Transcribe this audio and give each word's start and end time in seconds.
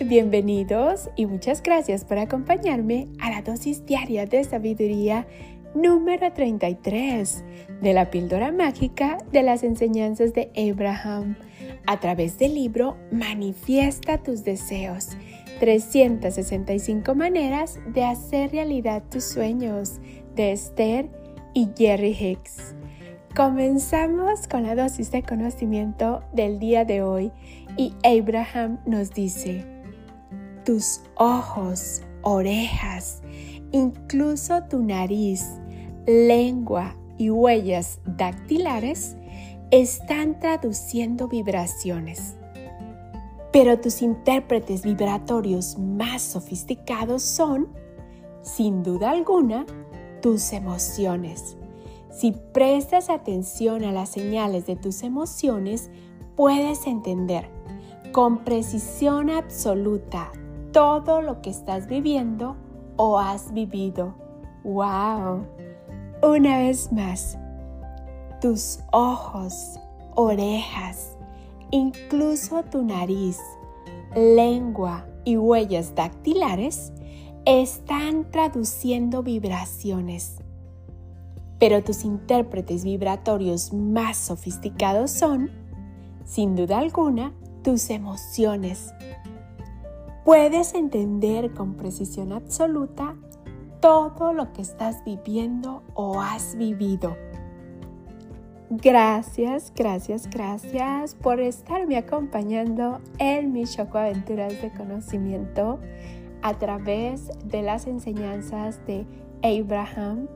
Bienvenidos 0.00 1.10
y 1.14 1.26
muchas 1.26 1.62
gracias 1.62 2.06
por 2.06 2.16
acompañarme 2.18 3.08
a 3.20 3.30
la 3.30 3.42
dosis 3.42 3.84
diaria 3.84 4.24
de 4.24 4.44
sabiduría 4.44 5.26
número 5.74 6.32
33 6.32 7.44
de 7.82 7.92
la 7.92 8.10
píldora 8.10 8.50
mágica 8.50 9.18
de 9.30 9.42
las 9.42 9.62
enseñanzas 9.62 10.32
de 10.32 10.50
Abraham 10.56 11.36
a 11.86 12.00
través 12.00 12.38
del 12.38 12.54
libro 12.54 12.96
Manifiesta 13.10 14.22
tus 14.22 14.42
deseos. 14.42 15.08
365 15.60 17.14
maneras 17.14 17.78
de 17.88 18.04
hacer 18.04 18.52
realidad 18.52 19.02
tus 19.10 19.24
sueños 19.24 20.00
de 20.34 20.52
Esther 20.52 21.10
y 21.52 21.68
Jerry 21.76 22.16
Hicks. 22.18 22.74
Comenzamos 23.34 24.46
con 24.46 24.64
la 24.64 24.74
dosis 24.74 25.10
de 25.10 25.22
conocimiento 25.22 26.22
del 26.34 26.58
día 26.58 26.84
de 26.84 27.00
hoy 27.00 27.32
y 27.78 27.94
Abraham 28.04 28.78
nos 28.84 29.08
dice, 29.12 29.64
tus 30.66 31.00
ojos, 31.14 32.02
orejas, 32.20 33.22
incluso 33.70 34.64
tu 34.64 34.82
nariz, 34.82 35.46
lengua 36.06 36.94
y 37.16 37.30
huellas 37.30 38.00
dactilares 38.04 39.16
están 39.70 40.38
traduciendo 40.38 41.26
vibraciones. 41.26 42.36
Pero 43.50 43.80
tus 43.80 44.02
intérpretes 44.02 44.82
vibratorios 44.82 45.78
más 45.78 46.20
sofisticados 46.20 47.22
son, 47.22 47.68
sin 48.42 48.82
duda 48.82 49.10
alguna, 49.12 49.64
tus 50.20 50.52
emociones 50.52 51.56
si 52.12 52.32
prestas 52.32 53.08
atención 53.08 53.84
a 53.84 53.92
las 53.92 54.10
señales 54.10 54.66
de 54.66 54.76
tus 54.76 55.02
emociones, 55.02 55.90
puedes 56.36 56.86
entender 56.86 57.48
con 58.12 58.44
precisión 58.44 59.30
absoluta 59.30 60.30
todo 60.72 61.22
lo 61.22 61.40
que 61.40 61.48
estás 61.48 61.86
viviendo 61.86 62.56
o 62.96 63.18
has 63.18 63.54
vivido. 63.54 64.14
¡Wow! 64.62 65.46
Una 66.22 66.58
vez 66.58 66.92
más, 66.92 67.38
tus 68.42 68.80
ojos, 68.92 69.80
orejas, 70.14 71.16
incluso 71.70 72.62
tu 72.64 72.82
nariz, 72.84 73.38
lengua 74.14 75.06
y 75.24 75.38
huellas 75.38 75.94
dactilares 75.94 76.92
están 77.46 78.30
traduciendo 78.30 79.22
vibraciones 79.22 80.41
pero 81.62 81.84
tus 81.84 82.04
intérpretes 82.04 82.82
vibratorios 82.82 83.72
más 83.72 84.16
sofisticados 84.16 85.12
son, 85.12 85.48
sin 86.24 86.56
duda 86.56 86.80
alguna, 86.80 87.32
tus 87.62 87.88
emociones. 87.90 88.92
Puedes 90.24 90.74
entender 90.74 91.54
con 91.54 91.76
precisión 91.76 92.32
absoluta 92.32 93.14
todo 93.80 94.32
lo 94.32 94.52
que 94.52 94.60
estás 94.60 95.04
viviendo 95.04 95.84
o 95.94 96.20
has 96.20 96.56
vivido. 96.56 97.16
Gracias, 98.68 99.72
gracias, 99.76 100.28
gracias 100.28 101.14
por 101.14 101.38
estarme 101.38 101.96
acompañando 101.96 103.00
en 103.18 103.52
mis 103.52 103.76
Choco 103.76 103.98
Aventuras 103.98 104.60
de 104.60 104.72
Conocimiento 104.72 105.78
a 106.42 106.54
través 106.58 107.30
de 107.44 107.62
las 107.62 107.86
enseñanzas 107.86 108.84
de 108.84 109.06
Abraham 109.44 110.26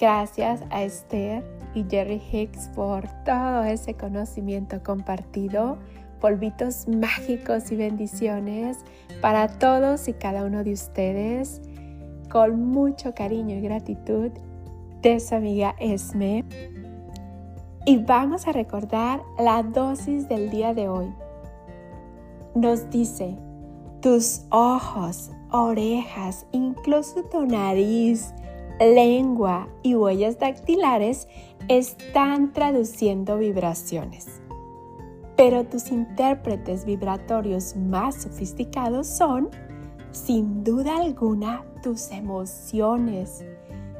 Gracias 0.00 0.62
a 0.70 0.82
Esther 0.82 1.44
y 1.74 1.84
Jerry 1.84 2.22
Hicks 2.32 2.70
por 2.74 3.06
todo 3.22 3.64
ese 3.64 3.92
conocimiento 3.92 4.82
compartido, 4.82 5.76
polvitos 6.22 6.88
mágicos 6.88 7.70
y 7.70 7.76
bendiciones 7.76 8.78
para 9.20 9.58
todos 9.58 10.08
y 10.08 10.14
cada 10.14 10.44
uno 10.44 10.64
de 10.64 10.72
ustedes. 10.72 11.60
Con 12.30 12.64
mucho 12.64 13.14
cariño 13.14 13.56
y 13.56 13.60
gratitud 13.60 14.30
de 15.02 15.20
su 15.20 15.34
amiga 15.34 15.76
Esme. 15.78 16.46
Y 17.84 17.98
vamos 17.98 18.46
a 18.46 18.52
recordar 18.52 19.20
la 19.38 19.62
dosis 19.62 20.30
del 20.30 20.48
día 20.48 20.72
de 20.72 20.88
hoy. 20.88 21.12
Nos 22.54 22.88
dice, 22.88 23.36
tus 24.00 24.46
ojos, 24.50 25.30
orejas, 25.50 26.46
incluso 26.52 27.22
tu 27.24 27.44
nariz, 27.44 28.32
lengua 28.78 29.68
y 29.82 29.94
huellas 29.94 30.38
dactilares 30.38 31.28
están 31.68 32.52
traduciendo 32.52 33.38
vibraciones. 33.38 34.40
Pero 35.36 35.64
tus 35.64 35.90
intérpretes 35.90 36.84
vibratorios 36.84 37.76
más 37.76 38.22
sofisticados 38.22 39.06
son, 39.06 39.48
sin 40.12 40.64
duda 40.64 40.98
alguna, 40.98 41.64
tus 41.82 42.10
emociones. 42.10 43.44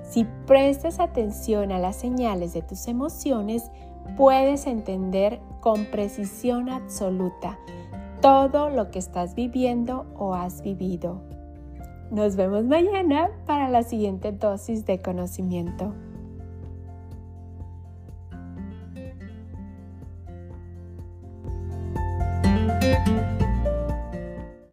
Si 0.02 0.26
prestas 0.46 1.00
atención 1.00 1.72
a 1.72 1.78
las 1.78 1.96
señales 1.96 2.52
de 2.52 2.62
tus 2.62 2.88
emociones, 2.88 3.70
puedes 4.16 4.66
entender 4.66 5.40
con 5.60 5.86
precisión 5.86 6.68
absoluta 6.68 7.58
todo 8.20 8.68
lo 8.68 8.90
que 8.90 8.98
estás 8.98 9.34
viviendo 9.34 10.06
o 10.14 10.34
has 10.34 10.62
vivido. 10.62 11.22
Nos 12.10 12.34
vemos 12.34 12.64
mañana 12.64 13.30
para 13.46 13.68
la 13.68 13.84
siguiente 13.84 14.32
dosis 14.32 14.84
de 14.84 15.00
conocimiento. 15.00 15.94